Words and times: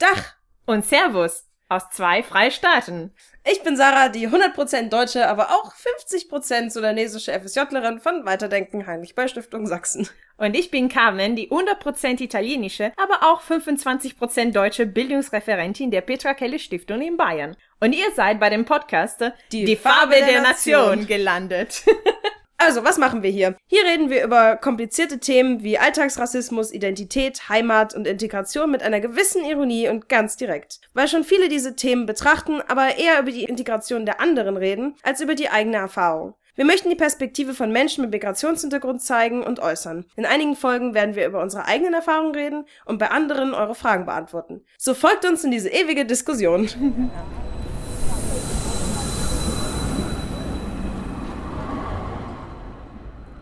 Dach 0.00 0.34
und 0.64 0.84
Servus 0.84 1.46
aus 1.68 1.88
zwei 1.90 2.22
Freistaaten. 2.22 3.14
Ich 3.48 3.62
bin 3.62 3.76
Sarah, 3.76 4.08
die 4.08 4.28
100% 4.28 4.88
deutsche, 4.88 5.28
aber 5.28 5.50
auch 5.50 5.72
50% 5.74 6.70
sudanesische 6.70 7.32
FSJlerin 7.32 8.00
von 8.00 8.24
Weiterdenken 8.24 8.86
Heinrich 8.86 9.14
Böll 9.14 9.28
Stiftung 9.28 9.66
Sachsen. 9.66 10.08
Und 10.36 10.56
ich 10.56 10.70
bin 10.70 10.88
Carmen, 10.88 11.36
die 11.36 11.50
100% 11.50 12.20
italienische, 12.22 12.92
aber 12.96 13.30
auch 13.30 13.42
25% 13.42 14.52
deutsche 14.52 14.86
Bildungsreferentin 14.86 15.90
der 15.90 16.00
Petra 16.00 16.34
Kelle 16.34 16.58
Stiftung 16.58 17.02
in 17.02 17.16
Bayern. 17.16 17.56
Und 17.78 17.92
ihr 17.92 18.10
seid 18.16 18.40
bei 18.40 18.50
dem 18.50 18.64
Podcast 18.64 19.22
Die, 19.52 19.64
die 19.64 19.76
Farbe, 19.76 20.16
der, 20.16 20.26
der 20.26 20.42
Nation. 20.42 20.88
Nation 20.88 21.06
gelandet. 21.06 21.84
Also, 22.62 22.84
was 22.84 22.98
machen 22.98 23.22
wir 23.22 23.30
hier? 23.30 23.56
Hier 23.68 23.84
reden 23.84 24.10
wir 24.10 24.22
über 24.22 24.56
komplizierte 24.56 25.18
Themen 25.18 25.62
wie 25.62 25.78
Alltagsrassismus, 25.78 26.70
Identität, 26.72 27.48
Heimat 27.48 27.94
und 27.94 28.06
Integration 28.06 28.70
mit 28.70 28.82
einer 28.82 29.00
gewissen 29.00 29.46
Ironie 29.46 29.88
und 29.88 30.10
ganz 30.10 30.36
direkt. 30.36 30.78
Weil 30.92 31.08
schon 31.08 31.24
viele 31.24 31.48
diese 31.48 31.74
Themen 31.74 32.04
betrachten, 32.04 32.60
aber 32.68 32.98
eher 32.98 33.18
über 33.18 33.30
die 33.30 33.44
Integration 33.44 34.04
der 34.04 34.20
anderen 34.20 34.58
reden, 34.58 34.94
als 35.02 35.22
über 35.22 35.34
die 35.34 35.48
eigene 35.48 35.78
Erfahrung. 35.78 36.34
Wir 36.54 36.66
möchten 36.66 36.90
die 36.90 36.96
Perspektive 36.96 37.54
von 37.54 37.72
Menschen 37.72 38.02
mit 38.02 38.10
Migrationshintergrund 38.10 39.00
zeigen 39.00 39.42
und 39.42 39.60
äußern. 39.60 40.04
In 40.16 40.26
einigen 40.26 40.54
Folgen 40.54 40.92
werden 40.92 41.14
wir 41.14 41.26
über 41.26 41.40
unsere 41.40 41.64
eigenen 41.64 41.94
Erfahrungen 41.94 42.34
reden 42.34 42.66
und 42.84 42.98
bei 42.98 43.10
anderen 43.10 43.54
eure 43.54 43.74
Fragen 43.74 44.04
beantworten. 44.04 44.66
So 44.76 44.92
folgt 44.92 45.24
uns 45.24 45.44
in 45.44 45.50
diese 45.50 45.70
ewige 45.70 46.04
Diskussion. 46.04 46.68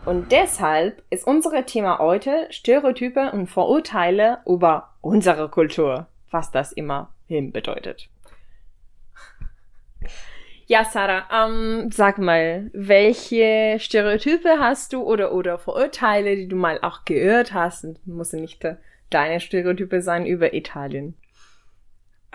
Und 0.09 0.33
deshalb 0.33 1.03
ist 1.11 1.27
unser 1.27 1.67
Thema 1.67 1.99
heute 1.99 2.47
Stereotype 2.49 3.31
und 3.31 3.47
Vorurteile 3.47 4.39
über 4.47 4.95
unsere 5.03 5.51
Kultur, 5.51 6.07
was 6.31 6.51
das 6.51 6.73
immer 6.73 7.13
hin 7.27 7.53
bedeutet. 7.53 8.09
Ja, 10.65 10.87
Sarah, 10.87 11.27
ähm, 11.31 11.91
sag 11.93 12.17
mal, 12.17 12.71
welche 12.73 13.77
Stereotype 13.79 14.59
hast 14.59 14.95
du 14.95 15.03
oder, 15.03 15.33
oder 15.33 15.59
Vorurteile, 15.59 16.37
die 16.37 16.49
du 16.49 16.57
mal 16.57 16.79
auch 16.81 17.05
gehört 17.05 17.53
hast? 17.53 17.85
Und 17.85 18.07
muss 18.07 18.33
nicht 18.33 18.67
deine 19.11 19.41
Stereotype 19.41 20.01
sein 20.01 20.25
über 20.25 20.55
Italien. 20.55 21.19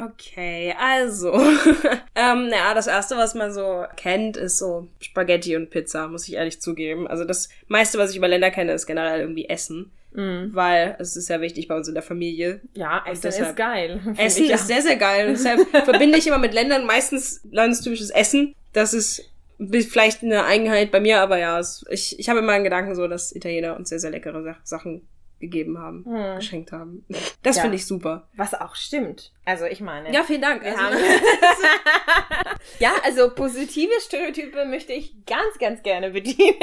Okay, 0.01 0.73
also, 0.79 1.33
ähm, 2.15 2.47
naja, 2.47 2.73
das 2.73 2.87
erste, 2.87 3.15
was 3.15 3.35
man 3.35 3.53
so 3.53 3.85
kennt, 3.95 4.37
ist 4.37 4.57
so 4.57 4.87
Spaghetti 4.99 5.55
und 5.55 5.69
Pizza, 5.69 6.07
muss 6.07 6.27
ich 6.27 6.33
ehrlich 6.33 6.59
zugeben. 6.59 7.07
Also 7.07 7.25
das 7.25 7.49
meiste, 7.67 7.99
was 7.99 8.09
ich 8.09 8.17
über 8.17 8.27
Länder 8.27 8.49
kenne, 8.49 8.71
ist 8.71 8.87
generell 8.87 9.19
irgendwie 9.19 9.47
Essen. 9.47 9.91
Mm. 10.13 10.53
Weil 10.53 10.95
es 10.99 11.15
ist 11.15 11.29
ja 11.29 11.41
wichtig 11.41 11.67
bei 11.67 11.75
uns 11.75 11.87
in 11.87 11.93
der 11.93 12.03
Familie. 12.03 12.61
Ja, 12.73 13.03
Essen 13.07 13.27
ist 13.27 13.55
geil. 13.55 13.99
Essen 14.17 14.49
ist 14.49 14.67
sehr, 14.67 14.81
sehr 14.81 14.95
geil. 14.95 15.27
Und 15.27 15.33
deshalb 15.37 15.67
verbinde 15.85 16.17
ich 16.17 16.25
immer 16.25 16.39
mit 16.39 16.53
Ländern 16.53 16.85
meistens 16.85 17.41
landestypisches 17.51 18.09
Essen. 18.09 18.55
Das 18.73 18.93
ist 18.93 19.29
vielleicht 19.59 20.23
eine 20.23 20.45
Eigenheit 20.45 20.91
bei 20.91 20.99
mir, 20.99 21.21
aber 21.21 21.37
ja, 21.37 21.61
ich, 21.89 22.17
ich 22.19 22.29
habe 22.29 22.39
immer 22.39 22.53
einen 22.53 22.63
Gedanken 22.63 22.95
so, 22.95 23.07
dass 23.07 23.35
Italiener 23.35 23.75
uns 23.75 23.89
sehr, 23.89 23.99
sehr 23.99 24.09
leckere 24.09 24.57
Sachen 24.63 25.07
gegeben 25.43 25.77
haben, 25.77 26.05
hm. 26.05 26.35
geschenkt 26.37 26.71
haben. 26.71 27.05
Das 27.43 27.57
ja. 27.57 27.63
finde 27.63 27.75
ich 27.75 27.85
super. 27.85 28.29
Was 28.37 28.53
auch 28.53 28.75
stimmt. 28.75 29.33
Also 29.43 29.65
ich 29.65 29.81
meine. 29.81 30.13
Ja, 30.13 30.23
vielen 30.23 30.41
Dank. 30.41 30.63
Also, 30.63 30.97
ja, 32.79 32.93
also 33.03 33.29
positive 33.35 33.91
Stereotype 33.99 34.63
möchte 34.65 34.93
ich 34.93 35.25
ganz, 35.25 35.59
ganz 35.59 35.83
gerne 35.83 36.11
bedienen. 36.11 36.55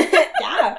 ja. 0.40 0.76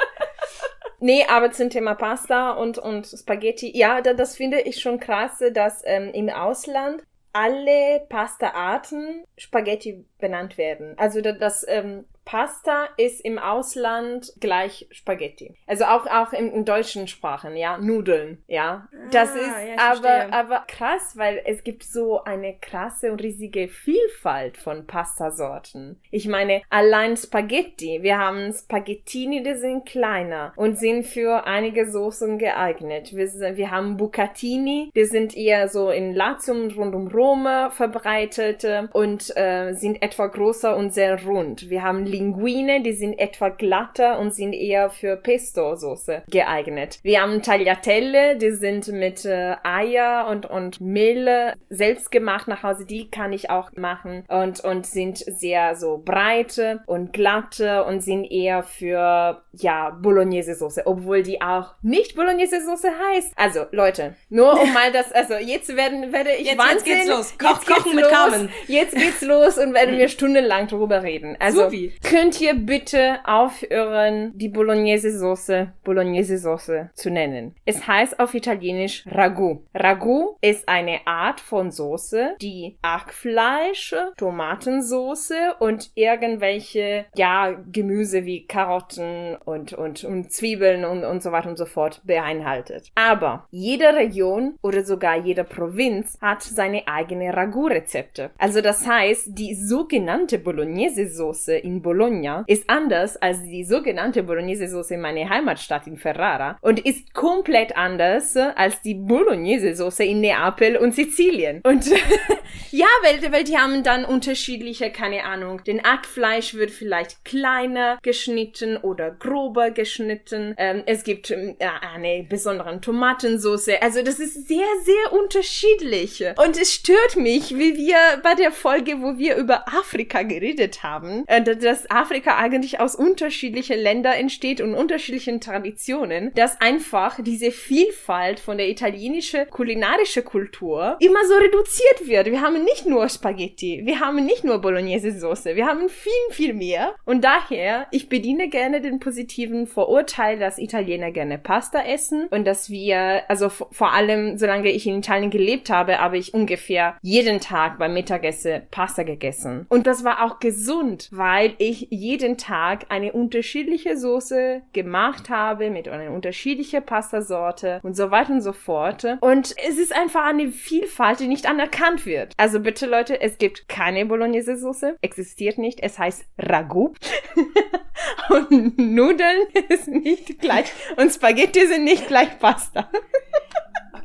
Nee, 1.00 1.26
aber 1.30 1.52
zum 1.52 1.70
Thema 1.70 1.96
Pasta 1.96 2.52
und, 2.52 2.78
und 2.78 3.08
Spaghetti, 3.08 3.72
ja, 3.78 4.02
da, 4.02 4.14
das 4.14 4.36
finde 4.36 4.60
ich 4.62 4.82
schon 4.82 5.00
krass, 5.00 5.42
dass 5.54 5.82
ähm, 5.86 6.12
im 6.14 6.30
Ausland 6.30 7.04
alle 7.32 8.06
Pasta-Arten 8.10 9.24
Spaghetti 9.38 10.06
benannt 10.20 10.58
werden. 10.58 10.96
Also 10.98 11.22
das, 11.22 11.38
das 11.40 11.66
ähm, 11.68 12.06
Pasta 12.26 12.90
ist 12.98 13.22
im 13.22 13.38
Ausland 13.38 14.34
gleich 14.40 14.88
Spaghetti. 14.92 15.56
Also 15.68 15.86
auch, 15.86 16.08
auch 16.08 16.34
in, 16.34 16.52
in 16.52 16.66
deutschen 16.66 17.08
Sprachen, 17.08 17.56
ja, 17.56 17.78
Nudeln, 17.78 18.44
ja. 18.48 18.88
Das 19.12 19.30
ah, 19.32 19.36
ist 19.36 19.68
ja, 19.68 19.76
aber, 19.78 20.34
aber 20.34 20.64
krass, 20.68 21.14
weil 21.16 21.42
es 21.46 21.64
gibt 21.64 21.84
so 21.84 22.24
eine 22.24 22.56
krasse 22.60 23.12
und 23.12 23.22
riesige 23.22 23.68
Vielfalt 23.68 24.58
von 24.58 24.88
Pastasorten. 24.88 26.02
Ich 26.10 26.28
meine, 26.28 26.64
allein 26.70 27.16
Spaghetti. 27.16 28.00
Wir 28.02 28.18
haben 28.18 28.52
Spaghettini, 28.52 29.44
die 29.44 29.54
sind 29.54 29.86
kleiner 29.86 30.54
und 30.56 30.80
sind 30.80 31.06
für 31.06 31.46
einige 31.46 31.90
Soßen 31.90 32.40
geeignet. 32.40 33.16
Wir, 33.16 33.28
wir 33.56 33.70
haben 33.70 33.98
Bucatini, 33.98 34.90
die 34.96 35.06
sind 35.06 35.38
eher 35.38 35.70
so 35.70 35.92
in 35.92 36.16
Latium 36.16 36.70
rund 36.72 36.96
um 36.96 37.08
Rom 37.08 37.48
verbreitet 37.70 38.66
und 38.94 39.36
äh, 39.38 39.74
sind 39.74 40.02
etwa 40.02 40.28
größer 40.28 40.76
und 40.76 40.94
sehr 40.94 41.24
rund. 41.24 41.70
Wir 41.70 41.84
haben 41.84 42.06
Linguine, 42.16 42.82
die 42.82 42.94
sind 42.94 43.20
etwa 43.20 43.50
glatter 43.50 44.20
und 44.20 44.34
sind 44.34 44.54
eher 44.54 44.90
für 44.90 45.18
Pesto-Soße 45.18 46.24
geeignet. 46.30 47.00
Wir 47.04 47.22
haben 47.22 47.42
Tagliatelle, 47.42 48.38
die 48.38 48.52
sind 48.52 48.88
mit 48.88 49.26
äh, 49.26 49.56
Eier 49.64 50.28
und, 50.30 50.46
und 50.46 50.80
Mehl 50.80 51.54
selbst 51.70 52.12
gemacht 52.12 52.48
nach 52.48 52.64
Hause. 52.64 52.86
Die 52.86 53.10
kann 53.10 53.34
ich 53.34 53.50
auch 53.50 53.72
machen 53.76 54.24
und, 54.30 54.62
und 54.62 54.86
sind 54.86 55.18
sehr 55.18 55.76
so 55.76 56.02
breite 56.04 56.82
und 56.86 57.12
glatte 57.12 57.84
und 57.84 58.02
sind 58.02 58.32
eher 58.32 58.64
für, 58.64 59.44
ja, 59.54 59.90
Bolognese-Soße, 59.90 60.84
obwohl 60.86 61.22
die 61.22 61.42
auch 61.42 61.76
nicht 61.82 62.16
Bolognese-Soße 62.16 62.90
heißt. 63.12 63.34
Also, 63.36 63.66
Leute, 63.72 64.16
nur 64.30 64.54
um 64.62 64.74
mal 64.74 64.92
das, 64.94 65.12
also 65.12 65.34
jetzt 65.34 65.76
werden, 65.76 66.14
werde 66.14 66.32
ich 66.32 66.48
jetzt, 66.48 66.58
Wahnsinn. 66.58 66.78
Jetzt 66.78 66.86
geht's 66.86 67.08
los. 67.08 67.38
Koch, 67.38 67.50
jetzt 67.50 67.68
kochen 67.68 67.96
mit 67.96 68.08
Carmen. 68.08 68.50
Jetzt 68.68 68.96
geht's 68.96 69.22
los 69.22 69.58
und 69.58 69.74
werden 69.74 69.98
wir 69.98 70.08
stundenlang 70.16 70.68
drüber 70.68 71.04
reden. 71.04 71.36
Also, 71.40 71.66
Supi. 71.66 71.94
Könnt 72.08 72.40
ihr 72.40 72.54
bitte 72.54 73.18
aufhören, 73.26 74.32
die 74.36 74.48
Bolognese-Soße 74.48 75.72
Bolognese-Soße 75.84 76.92
zu 76.94 77.10
nennen? 77.10 77.56
Es 77.66 77.88
heißt 77.88 78.20
auf 78.20 78.36
Italienisch 78.36 79.04
Ragu. 79.08 79.62
Ragu 79.74 80.36
ist 80.40 80.70
eine 80.70 81.00
Art 81.08 81.42
von 81.42 81.72
Soße, 81.72 82.36
die 82.40 82.78
Hackfleisch, 82.84 83.96
Tomatensoße 84.18 85.56
und 85.58 85.90
irgendwelche, 85.96 87.06
ja, 87.16 87.56
Gemüse 87.72 88.26
wie 88.26 88.46
Karotten 88.46 89.36
und, 89.44 89.74
und, 89.74 90.04
und 90.04 90.32
Zwiebeln 90.32 90.86
und, 90.86 91.04
und 91.06 91.24
so 91.24 91.32
weiter 91.32 91.50
und 91.50 91.58
so 91.58 91.66
fort 91.66 92.04
beinhaltet. 92.04 92.92
Aber 92.94 93.48
jede 93.50 93.96
Region 93.96 94.60
oder 94.62 94.84
sogar 94.84 95.18
jede 95.18 95.44
Provinz 95.44 96.20
hat 96.22 96.44
seine 96.44 96.88
eigene 96.88 97.36
Ragu-Rezepte. 97.36 98.30
Also 98.38 98.62
das 98.62 98.86
heißt, 98.86 99.30
die 99.30 99.56
sogenannte 99.56 100.38
Bolognese-Soße 100.38 101.56
in 101.56 101.82
Bologna 101.82 101.95
Bologna 101.96 102.44
ist 102.48 102.70
anders 102.70 103.16
als 103.16 103.42
die 103.44 103.64
sogenannte 103.64 104.24
Bolognese-Soße 104.24 104.96
in 104.96 105.02
meiner 105.02 105.30
Heimatstadt 105.30 105.88
in 105.88 105.96
Ferrara 105.96 106.58
und 106.60 106.86
ist 106.86 107.14
komplett 107.14 107.78
anders 107.78 108.36
als 108.36 108.82
die 108.82 108.96
Bolognese-Soße 108.96 110.04
in 110.04 110.20
Neapel 110.20 110.76
und 110.76 110.94
Sizilien. 110.94 111.62
Und 111.64 111.86
ja, 112.72 112.86
weil, 113.02 113.32
weil 113.32 113.46
die 113.46 113.58
haben 113.58 113.82
dann 113.84 114.04
unterschiedliche, 114.04 114.92
keine 114.92 115.24
Ahnung, 115.24 115.64
den 115.64 115.82
Hackfleisch 115.84 116.56
wird 116.56 116.72
vielleicht 116.72 117.24
kleiner 117.24 117.98
geschnitten 118.02 118.76
oder 118.76 119.12
grober 119.12 119.72
geschnitten. 119.72 120.54
Ähm, 120.58 120.84
es 120.86 121.06
gibt 121.06 121.32
äh, 121.32 121.56
eine 121.94 122.26
besondere 122.28 122.82
Tomatensauce. 122.82 123.70
Also 123.80 124.02
das 124.04 124.20
ist 124.20 124.50
sehr, 124.50 124.68
sehr 124.84 125.14
unterschiedlich. 125.14 126.26
Und 126.44 126.60
es 126.60 126.74
stört 126.74 127.16
mich, 127.16 127.58
wie 127.58 127.78
wir 127.78 127.96
bei 128.22 128.36
der 128.36 128.52
Folge, 128.52 129.02
wo 129.02 129.18
wir 129.18 129.38
über 129.38 129.66
Afrika 129.70 130.24
geredet 130.24 130.84
haben, 130.84 131.24
äh, 131.28 131.42
dass 131.42 131.85
Afrika 131.92 132.38
eigentlich 132.38 132.80
aus 132.80 132.96
unterschiedlichen 132.96 133.80
Ländern 133.80 134.14
entsteht 134.14 134.62
und 134.62 134.74
unterschiedlichen 134.74 135.42
Traditionen, 135.42 136.34
dass 136.36 136.60
einfach 136.62 137.20
diese 137.22 137.52
Vielfalt 137.52 138.40
von 138.40 138.58
der 138.58 138.70
italienischen 138.70 139.50
kulinarische 139.50 140.22
Kultur 140.22 140.98
immer 141.00 141.26
so 141.28 141.36
reduziert 141.36 142.08
wird. 142.08 142.28
Wir 142.28 142.42
haben 142.42 142.64
nicht 142.64 142.86
nur 142.86 143.08
Spaghetti, 143.10 143.82
wir 143.86 144.00
haben 144.00 144.26
nicht 144.26 144.44
nur 144.44 144.60
Bolognese-Soße, 144.60 145.56
wir 145.56 145.66
haben 145.66 145.90
viel, 145.90 146.12
viel 146.32 146.54
mehr. 146.54 146.96
Und 147.06 147.24
daher, 147.24 147.88
ich 147.92 148.10
bediene 148.10 148.50
gerne 148.50 148.82
den 148.82 149.00
positiven 149.00 149.68
Vorurteil, 149.68 150.40
dass 150.40 150.58
Italiener 150.58 151.12
gerne 151.12 151.38
Pasta 151.38 151.82
essen 151.82 152.28
und 152.30 152.46
dass 152.46 152.70
wir, 152.70 153.24
also 153.30 153.50
vor 153.50 153.94
allem, 153.94 154.38
solange 154.38 154.72
ich 154.72 154.88
in 154.88 155.00
Italien 155.00 155.30
gelebt 155.32 155.70
habe, 155.70 156.00
habe 156.00 156.18
ich 156.18 156.34
ungefähr 156.34 156.98
jeden 157.02 157.40
Tag 157.40 157.78
beim 157.80 157.94
Mittagessen 157.94 158.64
Pasta 158.72 159.04
gegessen. 159.04 159.66
Und 159.70 159.88
das 159.88 160.04
war 160.04 160.24
auch 160.24 160.40
gesund, 160.40 161.10
weil 161.12 161.54
ich 161.58 161.75
ich 161.76 161.88
jeden 161.92 162.38
Tag 162.38 162.86
eine 162.90 163.14
unterschiedliche 163.14 163.98
Soße 163.98 164.62
gemacht 164.74 165.30
habe 165.30 165.70
mit 165.70 165.88
einer 165.88 166.12
unterschiedlichen 166.12 166.86
Pastasorte 166.86 167.80
und 167.84 167.96
so 167.96 168.12
weiter 168.12 168.34
und 168.34 168.42
so 168.42 168.54
fort. 168.54 169.06
Und 169.22 169.56
es 169.68 169.78
ist 169.78 169.94
einfach 169.94 170.26
eine 170.26 170.50
Vielfalt, 170.50 171.20
die 171.20 171.28
nicht 171.28 171.48
anerkannt 171.48 172.06
wird. 172.06 172.34
Also 172.38 172.60
bitte 172.60 172.86
Leute, 172.86 173.20
es 173.22 173.38
gibt 173.38 173.68
keine 173.68 174.06
Bolognese-Soße, 174.06 174.98
existiert 175.02 175.58
nicht. 175.58 175.80
Es 175.82 176.00
heißt 176.00 176.26
Ragu. 176.38 176.94
und 178.30 178.78
Nudeln 178.78 179.48
ist 179.70 179.88
nicht 179.88 180.40
gleich 180.40 180.72
und 180.98 181.12
Spaghetti 181.12 181.68
sind 181.68 181.84
nicht 181.84 182.08
gleich 182.08 182.40
Pasta. 182.40 182.90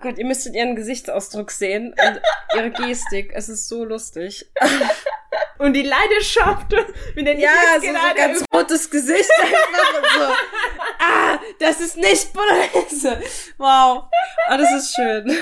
Gott, 0.01 0.19
ihr 0.19 0.25
müsstet 0.25 0.55
ihren 0.55 0.77
Gesichtsausdruck 0.77 1.51
sehen 1.51 1.89
und 1.93 2.21
ihre 2.57 2.71
Gestik. 2.71 3.33
Es 3.35 3.51
ist 3.51 3.69
so 3.69 3.85
lustig. 3.85 4.51
Und 5.61 5.75
die 5.75 5.83
Leidenschaft, 5.83 6.73
mit 7.15 7.27
der 7.27 7.39
ja, 7.39 7.51
so, 7.79 7.87
so 7.87 7.93
ganz 8.17 8.45
rotes 8.61 8.91
Gesicht 8.91 9.31
einfach 9.41 9.99
und 9.99 10.07
so. 10.07 10.35
Ah, 11.03 11.39
das 11.59 11.81
ist 11.81 11.97
nicht 11.97 12.31
Bolognese. 12.35 13.23
Wow. 13.57 14.05
Oh, 14.51 14.57
das 14.57 14.71
ist 14.73 14.95
schön. 14.95 15.31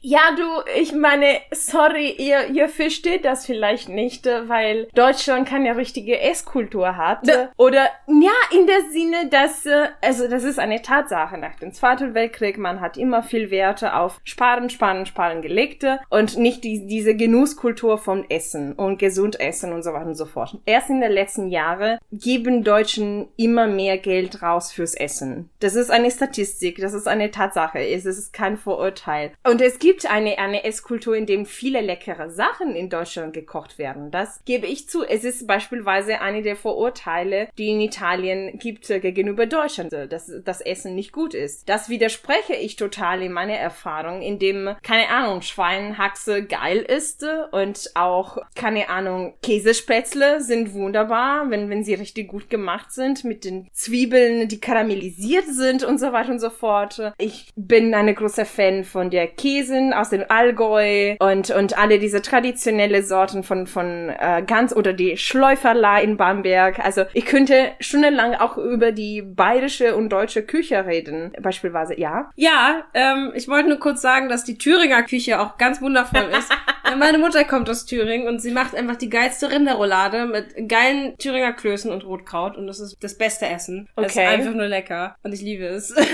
Ja, 0.00 0.30
du, 0.34 0.42
ich 0.80 0.94
meine, 0.94 1.40
sorry, 1.50 2.10
ihr, 2.12 2.46
ihr 2.46 2.68
versteht 2.68 3.26
das 3.26 3.44
vielleicht 3.44 3.90
nicht, 3.90 4.24
weil 4.26 4.88
Deutschland 4.94 5.46
keine 5.46 5.76
richtige 5.76 6.18
Esskultur 6.18 6.96
hat. 6.96 7.24
Ne. 7.24 7.50
Oder, 7.58 7.90
ja, 8.06 8.32
in 8.56 8.66
der 8.66 8.80
Sinne, 8.90 9.28
dass, 9.28 9.66
äh, 9.66 9.88
also 10.00 10.26
das 10.28 10.44
ist 10.44 10.58
eine 10.58 10.80
Tatsache 10.80 11.36
nach 11.36 11.56
dem 11.56 11.74
Zweiten 11.74 12.14
Weltkrieg, 12.14 12.56
man 12.56 12.80
hat 12.80 12.96
immer 12.96 13.22
viel 13.22 13.50
Werte 13.50 13.94
auf 13.94 14.18
Sparen, 14.24 14.70
Sparen, 14.70 15.04
Sparen 15.04 15.42
gelegt 15.42 15.84
und 16.08 16.38
nicht 16.38 16.64
die, 16.64 16.86
diese 16.86 17.14
Genusskultur 17.14 17.98
vom 17.98 18.24
Essen 18.30 18.72
und 18.72 18.98
gesund 18.98 19.38
essen 19.38 19.72
und 19.74 19.82
so 19.82 19.92
weiter 19.92 20.06
und 20.06 20.16
so 20.16 20.26
fort. 20.26 20.56
Erst 20.64 20.88
in 20.88 21.00
den 21.02 21.12
letzten 21.12 21.48
Jahren 21.48 21.98
geben 22.48 22.64
Deutschen 22.64 23.28
immer 23.36 23.66
mehr 23.66 23.98
Geld 23.98 24.42
raus 24.42 24.72
fürs 24.72 24.94
Essen. 24.94 25.50
Das 25.60 25.74
ist 25.74 25.90
eine 25.90 26.10
Statistik, 26.10 26.78
das 26.78 26.94
ist 26.94 27.06
eine 27.06 27.30
Tatsache, 27.30 27.78
es 27.78 28.06
ist 28.06 28.32
kein 28.32 28.56
Vorurteil. 28.56 29.32
Und 29.44 29.60
es 29.60 29.78
gibt 29.78 30.10
eine, 30.10 30.38
eine 30.38 30.64
Esskultur, 30.64 31.14
in 31.14 31.26
dem 31.26 31.44
viele 31.44 31.80
leckere 31.80 32.30
Sachen 32.30 32.74
in 32.74 32.88
Deutschland 32.88 33.34
gekocht 33.34 33.78
werden. 33.78 34.10
Das 34.10 34.42
gebe 34.44 34.66
ich 34.66 34.88
zu. 34.88 35.04
Es 35.04 35.24
ist 35.24 35.46
beispielsweise 35.46 36.20
eine 36.20 36.42
der 36.42 36.56
Vorurteile, 36.56 37.48
die 37.58 37.68
in 37.68 37.80
Italien 37.80 38.58
gibt 38.58 38.88
äh, 38.88 39.00
gegenüber 39.00 39.46
Deutschland, 39.46 39.92
dass 39.92 40.32
das 40.44 40.60
Essen 40.60 40.94
nicht 40.94 41.12
gut 41.12 41.34
ist. 41.34 41.68
Das 41.68 41.88
widerspreche 41.88 42.54
ich 42.54 42.76
total 42.76 43.22
in 43.22 43.32
meiner 43.32 43.56
Erfahrung, 43.56 44.22
in 44.22 44.38
dem, 44.38 44.74
keine 44.82 45.08
Ahnung, 45.10 45.42
Schweinhaxe 45.42 46.44
geil 46.44 46.78
ist 46.78 47.26
und 47.52 47.90
auch, 47.94 48.38
keine 48.54 48.88
Ahnung, 48.88 49.34
Käsespätzle 49.42 50.40
sind 50.40 50.72
wunderbar, 50.72 51.50
wenn, 51.50 51.68
wenn 51.68 51.84
sie 51.84 51.94
richtig 51.94 52.28
gut 52.28 52.37
gemacht 52.48 52.92
sind, 52.92 53.24
mit 53.24 53.44
den 53.44 53.68
Zwiebeln, 53.72 54.48
die 54.48 54.60
karamellisiert 54.60 55.46
sind 55.46 55.84
und 55.84 55.98
so 55.98 56.12
weiter 56.12 56.30
und 56.30 56.40
so 56.40 56.50
fort. 56.50 57.00
Ich 57.18 57.50
bin 57.56 57.94
eine 57.94 58.14
große 58.14 58.44
Fan 58.44 58.84
von 58.84 59.10
der 59.10 59.26
Käsen 59.26 59.92
aus 59.92 60.10
dem 60.10 60.24
Allgäu 60.28 61.16
und, 61.18 61.50
und 61.50 61.78
alle 61.78 61.98
diese 61.98 62.22
traditionelle 62.22 63.02
Sorten 63.02 63.42
von, 63.42 63.66
von 63.66 64.08
äh, 64.08 64.42
Gans 64.46 64.74
oder 64.74 64.92
die 64.92 65.16
Schläuferla 65.16 65.98
in 66.00 66.16
Bamberg. 66.16 66.78
Also 66.78 67.04
ich 67.12 67.26
könnte 67.26 67.72
stundenlang 67.80 68.34
auch 68.34 68.56
über 68.56 68.92
die 68.92 69.22
bayerische 69.22 69.96
und 69.96 70.10
deutsche 70.10 70.42
Küche 70.42 70.86
reden, 70.86 71.32
beispielsweise, 71.40 71.98
ja? 71.98 72.30
Ja, 72.36 72.84
ähm, 72.94 73.32
ich 73.34 73.48
wollte 73.48 73.68
nur 73.68 73.78
kurz 73.78 74.02
sagen, 74.02 74.28
dass 74.28 74.44
die 74.44 74.58
Thüringer 74.58 75.02
Küche 75.02 75.40
auch 75.40 75.58
ganz 75.58 75.80
wundervoll 75.80 76.28
ist. 76.38 76.50
Meine 76.98 77.18
Mutter 77.18 77.44
kommt 77.44 77.68
aus 77.68 77.84
Thüringen 77.84 78.26
und 78.26 78.40
sie 78.40 78.50
macht 78.50 78.74
einfach 78.74 78.96
die 78.96 79.10
geilste 79.10 79.50
Rinderroulade 79.50 80.26
mit 80.26 80.68
geilen 80.68 81.16
Thüringer 81.18 81.52
Klößen 81.52 81.90
und 81.90 82.04
Rotkraut 82.18 82.56
und 82.56 82.66
das 82.66 82.80
ist 82.80 82.96
das 83.00 83.16
beste 83.16 83.46
Essen. 83.46 83.88
Okay. 83.96 84.06
Es 84.06 84.12
ist 84.12 84.18
einfach 84.18 84.54
nur 84.54 84.66
lecker 84.66 85.16
und 85.22 85.32
ich 85.32 85.42
liebe 85.42 85.64
es. 85.64 85.94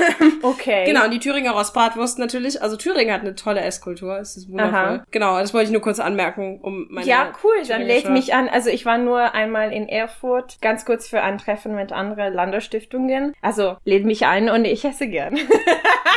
Okay. 0.42 0.84
genau, 0.84 1.04
und 1.04 1.10
die 1.10 1.18
Thüringer 1.20 1.52
Rostbratwurst 1.52 2.18
natürlich. 2.18 2.60
Also 2.60 2.76
Thüringen 2.76 3.12
hat 3.12 3.22
eine 3.22 3.34
tolle 3.34 3.62
Esskultur. 3.62 4.18
Es 4.18 4.36
ist 4.36 4.50
wundervoll. 4.50 4.74
Aha. 4.74 5.04
Genau, 5.10 5.38
das 5.38 5.54
wollte 5.54 5.66
ich 5.66 5.72
nur 5.72 5.80
kurz 5.80 6.00
anmerken, 6.00 6.60
um 6.60 6.86
meine 6.90 7.06
Ja, 7.06 7.32
cool, 7.42 7.54
dann 7.66 7.82
lädt 7.82 8.10
mich 8.10 8.34
an. 8.34 8.48
Also 8.48 8.68
ich 8.68 8.84
war 8.84 8.98
nur 8.98 9.34
einmal 9.34 9.72
in 9.72 9.88
Erfurt, 9.88 10.58
ganz 10.60 10.84
kurz 10.84 11.08
für 11.08 11.22
ein 11.22 11.38
Treffen 11.38 11.74
mit 11.74 11.92
anderen 11.92 12.34
Landesstiftungen. 12.34 13.34
Also 13.40 13.76
lädt 13.84 14.04
mich 14.04 14.26
ein 14.26 14.50
und 14.50 14.66
ich 14.66 14.84
esse 14.84 15.08
gern. 15.08 15.34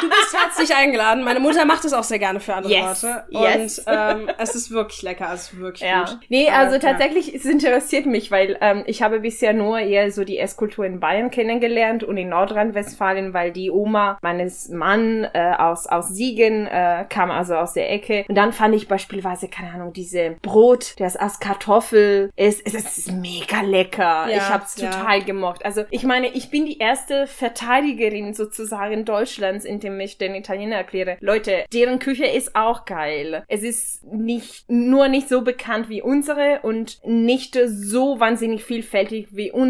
du 0.01 0.09
bist 0.09 0.35
herzlich 0.37 0.75
eingeladen. 0.75 1.23
Meine 1.23 1.39
Mutter 1.39 1.65
macht 1.65 1.85
es 1.85 1.93
auch 1.93 2.03
sehr 2.03 2.19
gerne 2.19 2.39
für 2.39 2.53
andere 2.53 2.73
yes. 2.73 3.03
Leute. 3.03 3.25
Und 3.31 3.41
yes. 3.41 3.85
ähm, 3.87 4.29
es 4.37 4.55
ist 4.55 4.71
wirklich 4.71 5.01
lecker, 5.01 5.31
es 5.33 5.43
ist 5.43 5.59
wirklich 5.59 5.89
ja. 5.89 6.05
gut. 6.05 6.19
Nee, 6.29 6.49
also 6.49 6.75
Aber, 6.75 6.79
tatsächlich, 6.79 7.27
ja. 7.27 7.35
es 7.35 7.45
interessiert 7.45 8.05
mich, 8.05 8.31
weil 8.31 8.57
ähm, 8.61 8.83
ich 8.87 9.01
habe 9.01 9.19
bisher 9.19 9.53
nur 9.53 9.76
eher 9.81 10.11
so 10.11 10.23
die 10.23 10.37
Esskultur 10.37 10.85
in 10.85 10.99
Bayern 10.99 11.31
kennengelernt 11.31 12.03
und 12.03 12.17
in 12.17 12.29
Nordrhein-Westfalen, 12.29 13.33
weil 13.33 13.51
die 13.51 13.71
Oma 13.71 14.17
meines 14.21 14.69
Mann 14.69 15.27
äh, 15.33 15.53
aus, 15.57 15.87
aus 15.87 16.09
Siegen 16.09 16.67
äh, 16.67 17.05
kam 17.09 17.31
also 17.31 17.55
aus 17.55 17.73
der 17.73 17.91
Ecke. 17.91 18.25
Und 18.27 18.35
dann 18.35 18.53
fand 18.53 18.75
ich 18.75 18.87
beispielsweise, 18.87 19.47
keine 19.47 19.71
Ahnung, 19.71 19.93
diese 19.93 20.35
Brot, 20.41 20.95
das 20.99 21.17
aus 21.17 21.39
Kartoffel 21.39 22.31
ist, 22.35 22.65
es 22.65 22.97
ist 22.97 23.11
mega 23.11 23.61
lecker. 23.61 24.27
Ja, 24.29 24.37
ich 24.37 24.49
hab's 24.49 24.75
total 24.75 25.23
gemocht. 25.23 25.65
Also 25.65 25.83
ich 25.89 26.03
meine, 26.03 26.27
ich 26.27 26.49
bin 26.49 26.65
die 26.65 26.79
erste 26.79 27.27
Verteidigerin 27.27 28.33
sozusagen 28.33 29.05
Deutschlands, 29.05 29.65
in 29.65 29.79
dem 29.79 29.99
ich 29.99 30.17
den 30.17 30.35
Italiener 30.35 30.77
erkläre. 30.77 31.17
Leute, 31.19 31.65
deren 31.73 31.99
Küche 31.99 32.25
ist 32.25 32.55
auch 32.55 32.85
geil. 32.85 33.43
Es 33.47 33.63
ist 33.63 34.05
nicht, 34.05 34.69
nur 34.69 35.07
nicht 35.07 35.29
so 35.29 35.41
bekannt 35.41 35.89
wie 35.89 36.01
unsere 36.01 36.59
und 36.63 36.99
nicht 37.05 37.57
so 37.65 38.19
wahnsinnig 38.19 38.63
vielfältig 38.63 39.27
wie 39.31 39.51
unsere. 39.51 39.66